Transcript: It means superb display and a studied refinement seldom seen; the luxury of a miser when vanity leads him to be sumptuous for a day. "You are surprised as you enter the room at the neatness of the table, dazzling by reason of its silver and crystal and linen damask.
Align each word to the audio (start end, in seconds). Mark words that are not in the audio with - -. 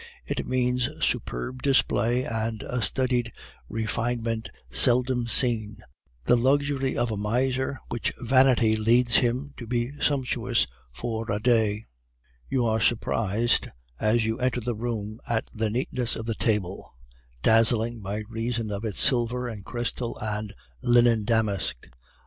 It 0.25 0.47
means 0.47 0.89
superb 0.99 1.61
display 1.61 2.23
and 2.23 2.63
a 2.63 2.81
studied 2.81 3.31
refinement 3.69 4.49
seldom 4.71 5.27
seen; 5.27 5.81
the 6.25 6.35
luxury 6.35 6.97
of 6.97 7.11
a 7.11 7.17
miser 7.17 7.77
when 7.89 7.99
vanity 8.19 8.75
leads 8.75 9.17
him 9.17 9.53
to 9.57 9.67
be 9.67 9.91
sumptuous 10.01 10.65
for 10.91 11.31
a 11.31 11.39
day. 11.39 11.85
"You 12.49 12.65
are 12.65 12.81
surprised 12.81 13.67
as 13.99 14.25
you 14.25 14.39
enter 14.39 14.59
the 14.61 14.73
room 14.73 15.19
at 15.29 15.47
the 15.53 15.69
neatness 15.69 16.15
of 16.15 16.25
the 16.25 16.33
table, 16.33 16.95
dazzling 17.43 17.99
by 18.01 18.23
reason 18.27 18.71
of 18.71 18.83
its 18.83 18.99
silver 18.99 19.47
and 19.47 19.63
crystal 19.63 20.17
and 20.19 20.55
linen 20.81 21.25
damask. 21.25 21.87